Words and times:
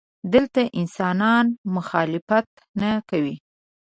دلته 0.33 0.61
انسانان 0.79 1.45
مخالفت 1.75 2.47
نه 2.81 2.91
کوي. 3.09 3.35